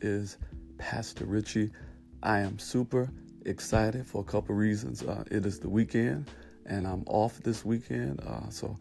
[0.00, 0.38] Is
[0.78, 1.70] Pastor Richie.
[2.22, 3.10] I am super
[3.44, 5.02] excited for a couple reasons.
[5.02, 6.30] Uh, it is the weekend,
[6.66, 8.20] and I'm off this weekend.
[8.20, 8.76] Uh, so,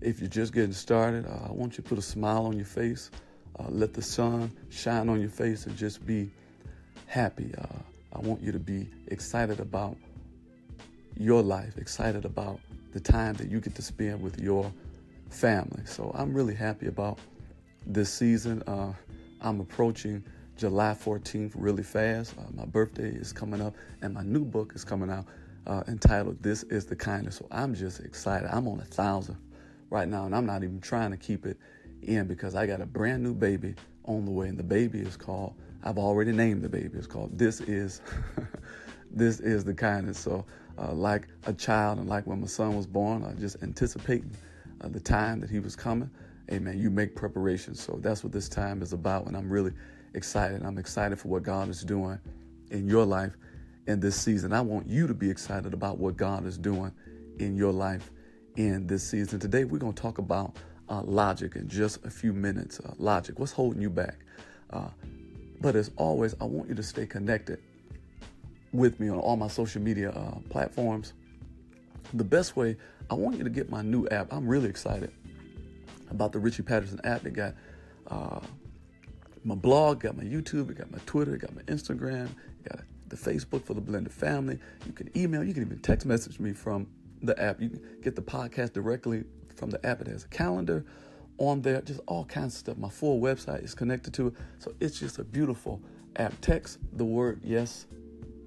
[0.00, 2.66] if you're just getting started, uh, I want you to put a smile on your
[2.66, 3.10] face,
[3.58, 6.30] uh, let the sun shine on your face, and just be
[7.06, 7.52] happy.
[7.56, 7.78] Uh,
[8.12, 9.96] I want you to be excited about
[11.16, 12.60] your life, excited about
[12.92, 14.72] the time that you get to spend with your
[15.30, 15.84] family.
[15.84, 17.18] So I'm really happy about
[17.86, 18.62] this season.
[18.66, 18.92] Uh,
[19.40, 20.24] I'm approaching
[20.56, 22.34] July 14th really fast.
[22.38, 25.26] Uh, my birthday is coming up, and my new book is coming out
[25.66, 28.48] uh, entitled "This Is the Kindness." So I'm just excited.
[28.52, 29.36] I'm on a thousand
[29.90, 31.56] right now, and I'm not even trying to keep it
[32.02, 35.16] in because I got a brand new baby on the way, and the baby is
[35.16, 35.54] called.
[35.84, 36.90] I've already named the baby.
[36.98, 38.00] It's called "This Is."
[39.10, 40.18] this is the kindness.
[40.18, 40.44] So,
[40.78, 44.32] uh, like a child, and like when my son was born, uh, just anticipating
[44.80, 46.10] uh, the time that he was coming.
[46.50, 46.78] Amen.
[46.78, 47.82] You make preparations.
[47.82, 49.72] So that's what this time is about, and I'm really
[50.14, 50.62] excited.
[50.62, 52.18] I'm excited for what God is doing
[52.70, 53.36] in your life
[53.86, 54.52] in this season.
[54.52, 56.92] I want you to be excited about what God is doing
[57.38, 58.10] in your life
[58.56, 59.38] in this season.
[59.38, 60.56] Today, we're going to talk about
[60.88, 62.80] uh, logic in just a few minutes.
[62.80, 64.16] Uh, logic, what's holding you back?
[64.70, 64.88] Uh,
[65.60, 67.60] but as always, I want you to stay connected
[68.72, 71.12] with me on all my social media uh, platforms.
[72.14, 72.76] The best way,
[73.10, 74.32] I want you to get my new app.
[74.32, 75.12] I'm really excited
[76.10, 77.24] about the Richie Patterson app.
[77.26, 77.54] It got
[78.08, 78.40] uh,
[79.44, 82.26] my blog, got my YouTube, it got my Twitter, it got my Instagram,
[82.64, 84.58] it got the Facebook for the blended family.
[84.86, 86.86] You can email, you can even text message me from
[87.22, 87.60] the app.
[87.60, 89.24] You can get the podcast directly
[89.56, 90.00] from the app.
[90.00, 90.84] It has a calendar
[91.38, 92.78] on there, just all kinds of stuff.
[92.78, 94.34] My full website is connected to it.
[94.58, 95.80] So it's just a beautiful
[96.16, 96.34] app.
[96.40, 97.86] Text the word yes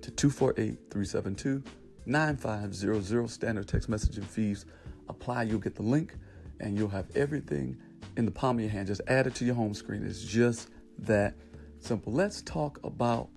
[0.02, 1.64] to 248 372
[2.06, 3.30] 9500.
[3.30, 4.66] Standard text messaging fees
[5.10, 5.44] apply.
[5.44, 6.16] You'll get the link
[6.62, 7.78] and you'll have everything
[8.16, 8.88] in the palm of your hand.
[8.88, 10.06] Just add it to your home screen.
[10.06, 11.34] It's just that
[11.80, 12.14] simple.
[12.14, 13.30] Let's talk about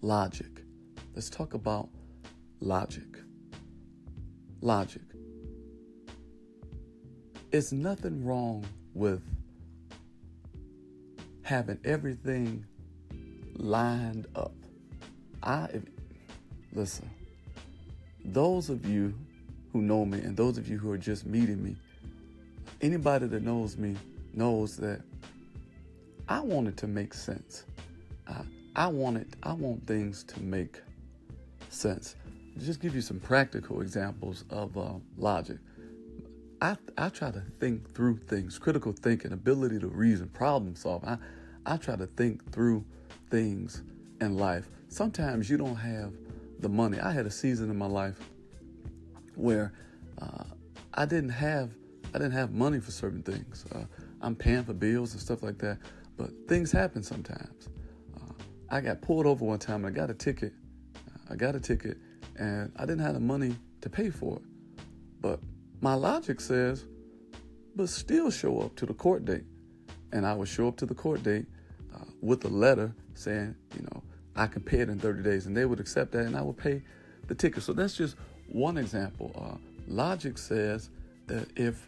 [0.00, 0.62] logic.
[1.14, 1.88] Let's talk about
[2.60, 3.18] logic.
[4.60, 5.02] Logic.
[7.52, 8.64] It's nothing wrong
[8.94, 9.22] with
[11.42, 12.64] having everything
[13.54, 14.54] lined up.
[15.42, 15.68] I
[16.72, 17.10] listen.
[18.24, 19.14] Those of you
[19.72, 21.76] who know me and those of you who are just meeting me,
[22.80, 23.96] anybody that knows me
[24.34, 25.00] knows that
[26.28, 27.64] I want it to make sense.
[28.28, 28.42] I,
[28.76, 29.28] I want it.
[29.42, 30.80] I want things to make
[31.68, 32.14] sense.
[32.58, 35.58] Just give you some practical examples of uh, logic.
[36.62, 41.04] I I try to think through things, critical thinking, ability to reason, problem solve.
[41.04, 41.16] I
[41.66, 42.84] I try to think through
[43.30, 43.82] things
[44.20, 44.68] in life.
[44.88, 46.12] Sometimes you don't have
[46.60, 47.00] the money.
[47.00, 48.18] I had a season in my life
[49.34, 49.72] where
[50.20, 50.44] uh,
[50.94, 51.70] I didn't have
[52.12, 53.64] I didn't have money for certain things.
[53.72, 53.84] Uh,
[54.20, 55.78] I'm paying for bills and stuff like that,
[56.16, 57.68] but things happen sometimes.
[58.16, 58.32] Uh,
[58.68, 60.52] I got pulled over one time and I got a ticket.
[61.30, 61.98] I got a ticket
[62.36, 64.42] and I didn't have the money to pay for it.
[65.20, 65.40] But
[65.80, 66.84] my logic says,
[67.76, 69.44] but still show up to the court date.
[70.12, 71.46] And I would show up to the court date
[71.94, 74.02] uh, with a letter saying, you know,
[74.34, 75.46] I can pay it in 30 days.
[75.46, 76.82] And they would accept that and I would pay
[77.28, 77.62] the ticket.
[77.62, 78.16] So that's just
[78.50, 79.32] one example.
[79.34, 79.56] Uh,
[79.86, 80.90] logic says
[81.26, 81.86] that if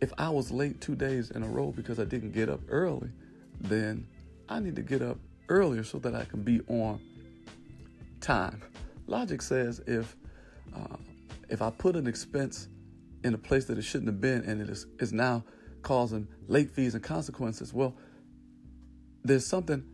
[0.00, 3.08] if I was late two days in a row because I didn't get up early,
[3.60, 4.06] then
[4.48, 5.18] I need to get up
[5.48, 7.00] earlier so that I can be on
[8.20, 8.60] time.
[9.06, 10.16] Logic says if
[10.74, 10.96] uh,
[11.48, 12.68] if I put an expense
[13.24, 15.44] in a place that it shouldn't have been and it is, is now
[15.82, 17.94] causing late fees and consequences, well,
[19.24, 19.84] there's something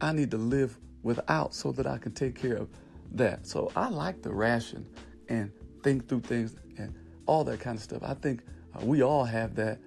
[0.00, 2.68] I need to live without so that I can take care of
[3.12, 3.46] that.
[3.46, 4.86] So I like the ration
[5.28, 5.52] and
[5.82, 6.94] think through things and
[7.26, 8.02] all that kind of stuff.
[8.02, 8.42] I think
[8.74, 9.78] uh, we all have that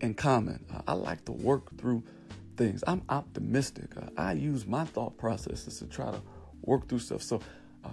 [0.00, 0.64] in common.
[0.72, 2.02] Uh, I like to work through
[2.56, 2.82] things.
[2.86, 3.96] I'm optimistic.
[3.96, 6.20] Uh, I use my thought processes to try to
[6.62, 7.22] work through stuff.
[7.22, 7.40] So
[7.84, 7.88] uh,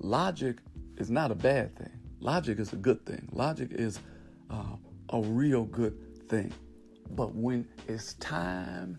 [0.00, 0.58] logic
[0.98, 1.92] is not a bad thing.
[2.20, 3.28] Logic is a good thing.
[3.32, 4.00] Logic is
[4.50, 4.76] uh,
[5.10, 6.52] a real good thing.
[7.10, 8.98] But when it's time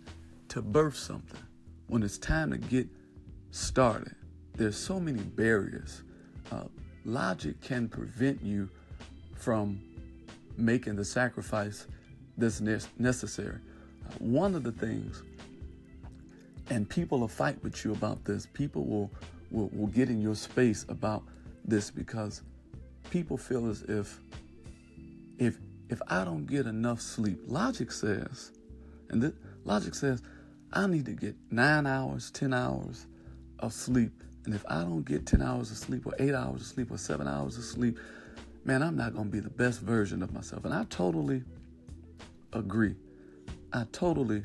[0.50, 1.40] to birth something,
[1.88, 2.88] when it's time to get
[3.52, 4.16] started,
[4.56, 6.04] there's so many barriers.
[7.06, 8.70] Logic can prevent you
[9.36, 9.82] from
[10.58, 11.88] making the sacrifice
[12.38, 12.62] that's
[12.98, 13.60] necessary.
[14.20, 15.24] One of the things,
[16.70, 18.48] and people will fight with you about this.
[18.54, 19.12] People will,
[19.52, 21.24] will will get in your space about
[21.66, 22.42] this because
[23.10, 24.20] people feel as if
[25.38, 25.58] if
[25.90, 28.52] if I don't get enough sleep, logic says,
[29.10, 29.34] and
[29.64, 30.22] logic says,
[30.72, 33.06] I need to get nine hours, ten hours
[33.60, 34.24] of sleep.
[34.46, 36.98] And if I don't get 10 hours of sleep or eight hours of sleep or
[36.98, 37.98] seven hours of sleep,
[38.66, 40.66] man, I'm not going to be the best version of myself.
[40.66, 41.44] And I totally
[42.52, 42.96] agree.
[43.72, 44.44] I totally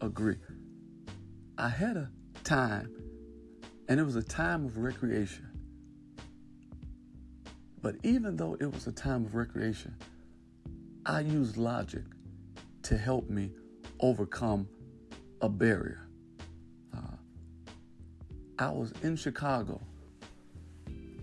[0.00, 0.36] agree.
[1.58, 2.10] I had a
[2.44, 2.90] time,
[3.88, 5.46] and it was a time of recreation.
[7.82, 9.94] But even though it was a time of recreation,
[11.04, 12.04] I used logic
[12.82, 13.52] to help me
[14.00, 14.68] overcome
[15.40, 16.09] a barrier.
[18.60, 19.80] I was in Chicago,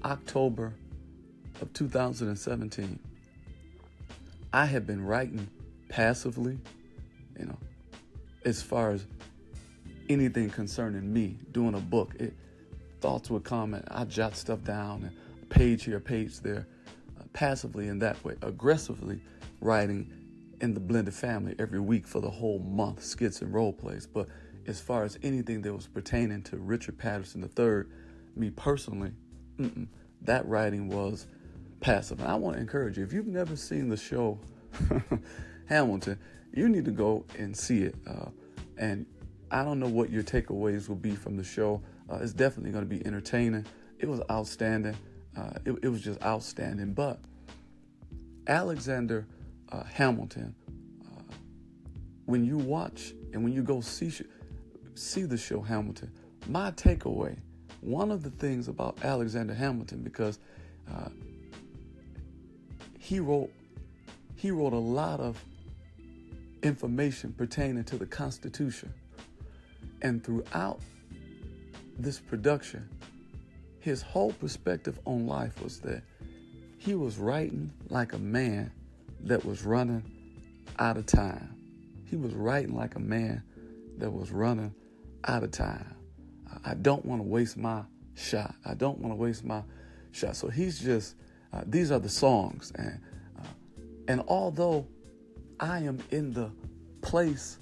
[0.04, 0.74] October
[1.62, 3.00] of 2017.
[4.52, 5.48] I had been writing
[5.88, 6.58] passively,
[7.38, 7.58] you know,
[8.44, 9.06] as far as
[10.10, 12.16] anything concerning me, doing a book.
[12.20, 12.34] It,
[13.02, 16.66] thoughts would come and I jot stuff down and page here, page there,
[17.20, 18.34] uh, passively in that way.
[18.42, 19.22] Aggressively,
[19.62, 20.12] writing
[20.62, 24.08] in the blended family every week for the whole month, skits and role plays.
[24.08, 24.28] But
[24.68, 27.84] as far as anything that was pertaining to Richard Patterson III,
[28.36, 29.12] me personally,
[30.22, 31.28] that writing was
[31.80, 32.20] passive.
[32.20, 34.40] And I want to encourage you if you've never seen the show
[35.66, 36.20] Hamilton,
[36.54, 37.96] you need to go and see it.
[38.06, 38.30] Uh,
[38.78, 39.06] and
[39.50, 41.82] I don't know what your takeaways will be from the show.
[42.10, 43.66] Uh, it's definitely going to be entertaining.
[44.00, 44.96] It was outstanding.
[45.38, 46.94] Uh, it, it was just outstanding.
[46.94, 47.20] But
[48.48, 49.28] Alexander
[49.72, 50.56] uh, Hamilton,
[51.06, 51.34] uh,
[52.26, 54.10] when you watch and when you go see
[54.98, 56.12] see the show Hamilton,
[56.48, 57.38] my takeaway,
[57.82, 60.40] one of the things about Alexander Hamilton, because
[60.92, 61.10] uh,
[63.00, 63.52] he wrote
[64.36, 65.44] he wrote a lot of
[66.64, 68.94] information pertaining to the Constitution,
[70.02, 70.80] and throughout
[71.98, 72.88] this production,
[73.80, 76.04] his whole perspective on life was that
[76.78, 78.72] he was writing like a man
[79.22, 80.04] that was running
[80.80, 81.56] out of time.
[82.06, 83.44] He was writing like a man
[83.98, 84.74] that was running
[85.28, 85.94] out of time.
[86.64, 87.84] I don't want to waste my
[88.16, 88.56] shot.
[88.66, 89.62] I don't want to waste my
[90.12, 90.36] shot.
[90.36, 91.16] So he's just,
[91.54, 92.72] uh, these are the songs.
[92.76, 93.00] And,
[93.38, 93.48] uh,
[94.08, 94.88] and although
[95.60, 96.52] I am in the
[97.02, 97.60] place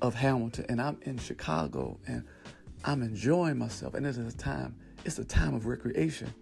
[0.00, 2.24] of Hamilton and I'm in Chicago and
[2.84, 4.74] I'm enjoying myself, and it's a time,
[5.04, 6.32] it's a time of recreation.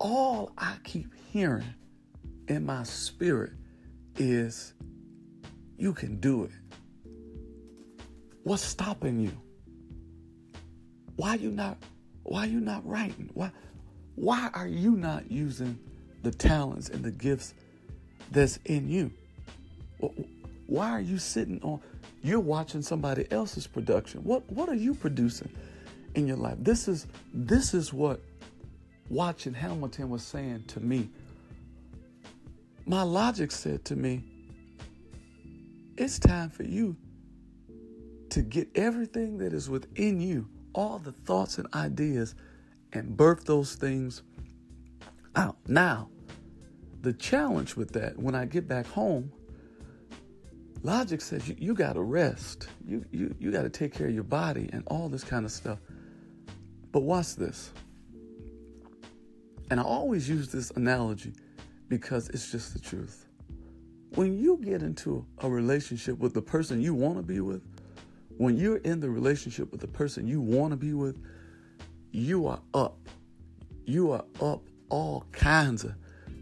[0.00, 1.74] All I keep hearing
[2.48, 3.52] in my spirit
[4.16, 4.74] is
[5.76, 6.50] you can do it.
[8.44, 9.32] What's stopping you?
[11.16, 11.78] Why are you not
[12.22, 13.30] why are you not writing?
[13.34, 13.50] Why
[14.14, 15.78] why are you not using
[16.22, 17.54] the talents and the gifts
[18.30, 19.10] that's in you?
[20.66, 21.80] Why are you sitting on
[22.22, 24.22] you're watching somebody else's production?
[24.24, 25.50] What what are you producing
[26.14, 26.56] in your life?
[26.58, 28.20] This is this is what
[29.08, 31.10] watching Hamilton was saying to me
[32.86, 34.22] my logic said to me,
[35.96, 36.96] it's time for you
[38.34, 42.34] to get everything that is within you, all the thoughts and ideas,
[42.92, 44.24] and birth those things
[45.36, 45.56] out.
[45.68, 46.08] Now,
[47.02, 49.30] the challenge with that, when I get back home,
[50.82, 52.66] logic says you, you got to rest.
[52.84, 55.52] You, you, you got to take care of your body and all this kind of
[55.52, 55.78] stuff.
[56.90, 57.70] But watch this.
[59.70, 61.34] And I always use this analogy
[61.86, 63.28] because it's just the truth.
[64.16, 67.62] When you get into a relationship with the person you want to be with,
[68.36, 71.16] when you're in the relationship with the person you want to be with,
[72.10, 72.96] you are up.
[73.84, 75.94] You are up all kinds of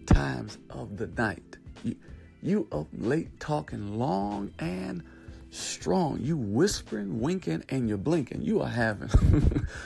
[0.06, 1.56] times of the night.
[1.82, 1.96] You,
[2.42, 5.02] you up late talking long and
[5.50, 6.20] strong.
[6.20, 8.42] You whispering, winking, and you're blinking.
[8.42, 9.10] You are having,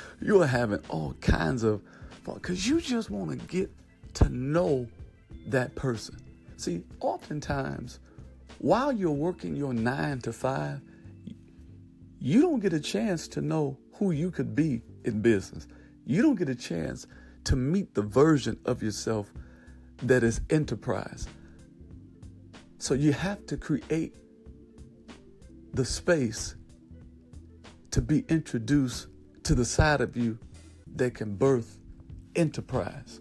[0.20, 1.82] you are having all kinds of
[2.25, 3.70] fun because you just want to get
[4.14, 4.86] to know
[5.48, 6.16] that person.
[6.56, 8.00] See, oftentimes,
[8.58, 10.80] while you're working your nine to five,
[12.18, 15.66] you don't get a chance to know who you could be in business.
[16.04, 17.06] You don't get a chance
[17.44, 19.32] to meet the version of yourself
[20.02, 21.26] that is enterprise.
[22.78, 24.14] So you have to create
[25.73, 26.54] the space
[27.90, 29.08] to be introduced
[29.44, 30.38] to the side of you
[30.96, 31.78] that can birth
[32.35, 33.20] enterprise.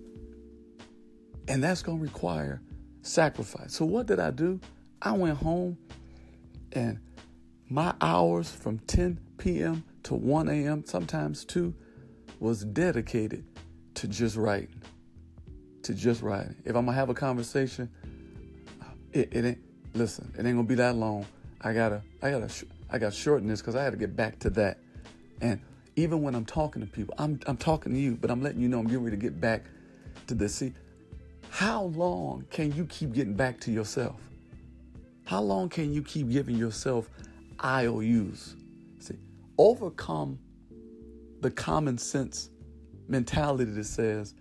[1.47, 2.61] And that's going to require
[3.01, 3.73] sacrifice.
[3.73, 4.59] So what did I do?
[5.01, 5.77] I went home
[6.71, 6.99] and
[7.69, 9.83] my hours from 10 p.m.
[10.03, 11.73] to 1 a.m., sometimes 2,
[12.39, 13.45] was dedicated
[13.95, 14.81] to just writing.
[15.83, 16.55] To just writing.
[16.65, 17.89] If I'm gonna have a conversation,
[19.13, 19.59] it, it ain't
[19.93, 21.25] listen, it ain't gonna be that long.
[21.61, 22.49] I gotta, I gotta,
[22.91, 24.79] I gotta shorten this because I had to get back to that.
[25.41, 25.59] And
[25.95, 28.67] even when I'm talking to people, I'm, I'm talking to you, but I'm letting you
[28.67, 29.63] know I'm getting ready to get back
[30.27, 30.55] to this.
[30.55, 30.73] See,
[31.49, 34.19] how long can you keep getting back to yourself?
[35.25, 37.09] How long can you keep giving yourself
[37.63, 38.55] IOUs?
[38.99, 39.17] See,
[39.57, 40.39] overcome
[41.41, 42.49] the common sense
[43.07, 44.33] mentality that says,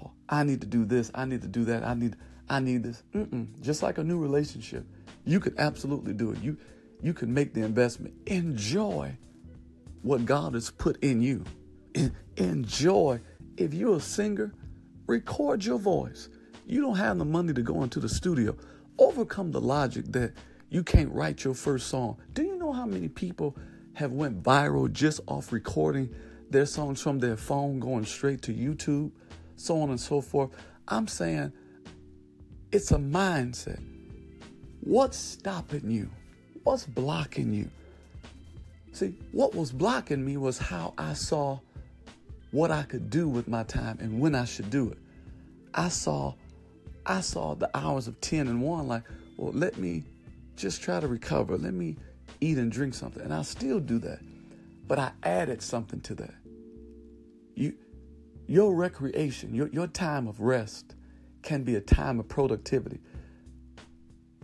[0.00, 2.16] oh, I need to do this, I need to do that, I need,
[2.48, 3.02] I need this.
[3.14, 3.60] Mm-mm.
[3.60, 4.84] Just like a new relationship,
[5.24, 6.40] you could absolutely do it.
[6.40, 6.56] You,
[7.02, 8.14] you can make the investment.
[8.26, 9.16] Enjoy
[10.02, 11.44] what God has put in you.
[12.36, 13.20] Enjoy.
[13.56, 14.52] If you're a singer,
[15.06, 16.28] record your voice.
[16.66, 18.56] You don't have the money to go into the studio.
[18.98, 20.32] Overcome the logic that
[20.70, 22.16] you can't write your first song.
[22.32, 23.56] Do you know how many people
[23.94, 26.14] have went viral just off recording
[26.50, 29.12] their songs from their phone going straight to YouTube,
[29.56, 30.50] so on and so forth?
[30.88, 31.52] I'm saying
[32.72, 33.82] it's a mindset.
[34.80, 36.10] What's stopping you?
[36.64, 37.70] What's blocking you?
[38.92, 41.60] See, what was blocking me was how I saw
[42.50, 44.98] what I could do with my time and when I should do it.
[45.74, 46.34] I saw
[47.06, 49.02] I saw the hours of 10 and 1 like,
[49.36, 50.04] well, let me
[50.56, 51.56] just try to recover.
[51.56, 51.96] Let me
[52.40, 53.22] eat and drink something.
[53.22, 54.20] And I still do that.
[54.86, 56.34] But I added something to that.
[57.54, 57.74] You
[58.46, 60.94] your recreation, your, your time of rest
[61.42, 63.00] can be a time of productivity.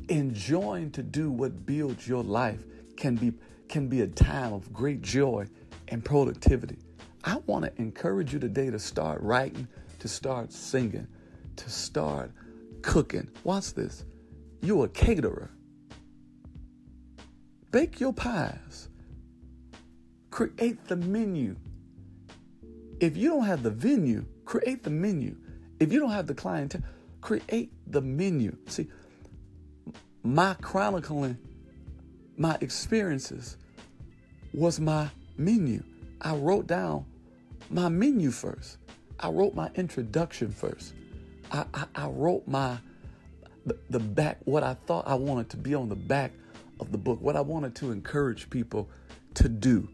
[0.08, 2.60] Enjoying to do what builds your life
[2.96, 3.32] can be
[3.68, 5.46] can be a time of great joy
[5.88, 6.78] and productivity.
[7.22, 9.68] I want to encourage you today to start writing,
[10.00, 11.06] to start singing,
[11.56, 12.32] to start
[12.82, 13.28] cooking.
[13.44, 14.04] Watch this.
[14.62, 15.50] You're a caterer.
[17.70, 18.88] Bake your pies.
[20.30, 21.56] Create the menu.
[23.00, 25.36] If you don't have the venue, create the menu.
[25.78, 26.82] If you don't have the clientele,
[27.20, 28.56] create the menu.
[28.66, 28.88] See,
[30.22, 31.38] my chronicling
[32.40, 33.58] my experiences
[34.54, 35.82] was my menu.
[36.22, 37.04] I wrote down
[37.68, 38.78] my menu first.
[39.18, 40.94] I wrote my introduction first.
[41.52, 42.78] I, I, I wrote my
[43.66, 46.32] the, the back what I thought I wanted to be on the back
[46.80, 48.88] of the book, what I wanted to encourage people
[49.34, 49.88] to do.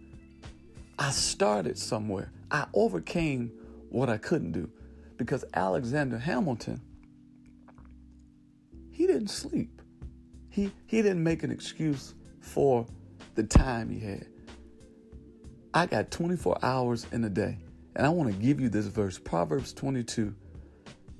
[0.99, 2.33] I started somewhere.
[2.50, 3.52] I overcame
[3.90, 4.71] what I couldn't do
[5.16, 6.81] because Alexander Hamilton
[8.90, 9.83] he didn't sleep.
[10.49, 12.87] He he didn't make an excuse for
[13.35, 14.26] the time he had.
[15.75, 17.59] I got 24 hours in a day.
[17.95, 20.35] And I want to give you this verse Proverbs 22.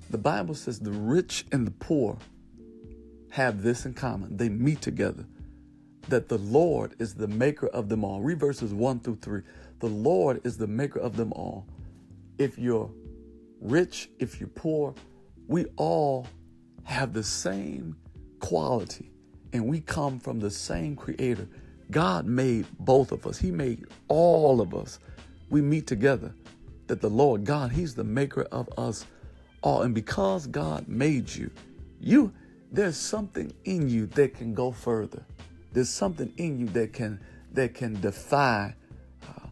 [0.09, 2.17] The Bible says, The rich and the poor
[3.29, 4.37] have this in common.
[4.37, 5.25] They meet together.
[6.07, 8.21] That the Lord is the maker of them all.
[8.21, 9.41] Read verses 1 through 3.
[9.79, 11.67] The Lord is the maker of them all.
[12.37, 12.89] If you're
[13.59, 14.93] rich, if you're poor,
[15.47, 16.27] we all
[16.83, 17.95] have the same
[18.39, 19.11] quality
[19.53, 21.47] and we come from the same creator.
[21.91, 23.37] God made both of us.
[23.37, 24.99] He made all of us.
[25.49, 26.33] We meet together.
[26.87, 29.05] That the Lord God, He's the maker of us
[29.61, 29.81] all.
[29.81, 31.51] And because God made you,
[31.99, 32.33] you
[32.71, 35.23] there's something in you that can go further.
[35.73, 37.19] There's something in you that can
[37.53, 38.75] that can defy
[39.23, 39.47] uh,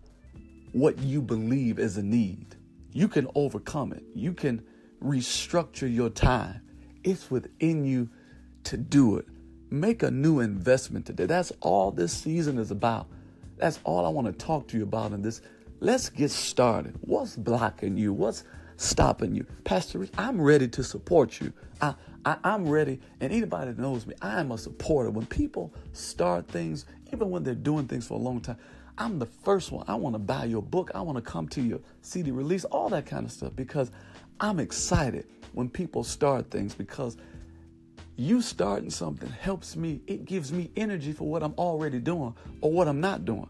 [0.72, 2.56] what you believe is a need.
[2.92, 4.04] You can overcome it.
[4.14, 4.64] You can
[5.04, 6.62] restructure your time.
[7.04, 8.10] It's within you
[8.66, 9.26] to do it.
[9.70, 11.26] Make a new investment today.
[11.26, 13.08] That's all this season is about.
[13.58, 15.42] That's all I want to talk to you about in this.
[15.80, 16.96] Let's get started.
[17.02, 18.14] What's blocking you?
[18.14, 18.44] What's
[18.78, 19.46] stopping you?
[19.64, 21.54] Pastor I'm ready to support you.
[21.82, 21.96] I,
[22.26, 25.12] I, am ready, and anybody that knows me, I am a supporter.
[25.12, 28.58] When people start things, even when they're doing things for a long time,
[28.98, 29.86] I'm the first one.
[29.88, 30.90] I want to buy your book.
[30.96, 33.92] I want to come to your CD release, all that kind of stuff, because
[34.40, 37.18] I'm excited when people start things because
[38.18, 42.72] you starting something helps me, it gives me energy for what I'm already doing or
[42.72, 43.48] what I'm not doing.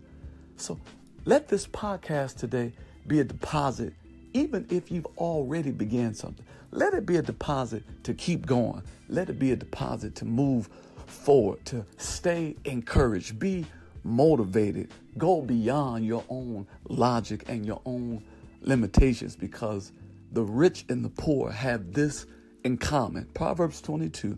[0.58, 0.80] So
[1.26, 2.74] let this podcast today
[3.08, 3.94] be a deposit,
[4.36, 6.46] even if you've already began something.
[6.72, 8.84] Let it be a deposit to keep going.
[9.08, 10.70] Let it be a deposit to move
[11.06, 13.66] forward, to stay encouraged, be
[14.04, 18.26] motivated, go beyond your own logic and your own
[18.62, 19.94] limitations because
[20.34, 22.26] the rich and the poor have this
[22.66, 23.26] in common.
[23.34, 24.38] Proverbs 22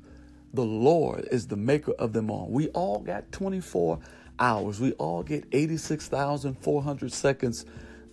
[0.53, 2.47] the Lord is the maker of them all.
[2.49, 3.99] We all got 24
[4.39, 4.79] hours.
[4.79, 7.65] We all get 86,400 seconds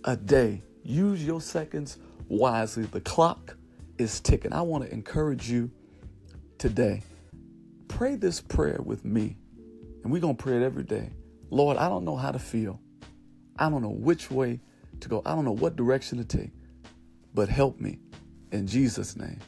[0.03, 0.61] a day.
[0.85, 1.97] Use your seconds
[2.29, 2.83] wisely.
[2.83, 3.57] The clock
[3.97, 4.53] is ticking.
[4.53, 5.71] I want to encourage you
[6.59, 7.01] today,
[7.87, 9.35] pray this prayer with me.
[10.03, 11.09] And we're going to pray it every day.
[11.49, 12.79] Lord, I don't know how to feel.
[13.57, 14.59] I don't know which way
[14.99, 15.23] to go.
[15.25, 16.51] I don't know what direction to take,
[17.33, 17.97] but help me
[18.51, 19.39] in Jesus' name.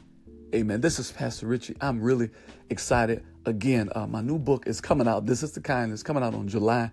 [0.52, 0.80] Amen.
[0.80, 1.76] This is Pastor Richie.
[1.80, 2.30] I'm really
[2.70, 3.24] excited.
[3.44, 5.26] Again, uh, my new book is coming out.
[5.26, 6.90] This is the kind that's coming out on July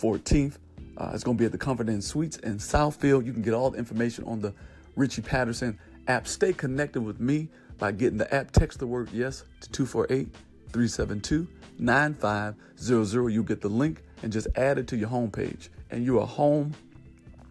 [0.00, 0.56] 14th.
[0.96, 3.24] Uh, it's going to be at the Comfort Inn Suites in Southfield.
[3.24, 4.52] You can get all the information on the
[4.96, 6.26] Richie Patterson app.
[6.26, 8.50] Stay connected with me by getting the app.
[8.50, 10.34] Text the word yes to 248
[10.72, 13.28] 372 9500.
[13.30, 16.74] You get the link and just add it to your homepage, and you are home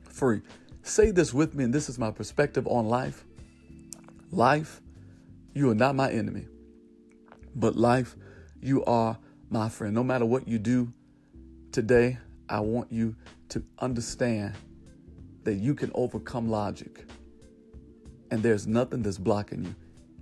[0.03, 0.41] free.
[0.83, 3.23] Say this with me, and this is my perspective on life.
[4.31, 4.81] Life,
[5.53, 6.47] you are not my enemy,
[7.55, 8.15] but life,
[8.61, 9.17] you are
[9.49, 9.93] my friend.
[9.93, 10.93] No matter what you do
[11.71, 12.17] today,
[12.51, 13.15] I want you
[13.49, 14.55] to understand
[15.45, 17.05] that you can overcome logic,
[18.29, 19.75] and there's nothing that's blocking you.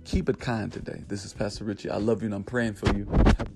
[0.04, 1.02] Keep it kind today.
[1.08, 1.90] This is Pastor Richie.
[1.90, 3.04] I love you, and I'm praying for you.
[3.04, 3.48] Despite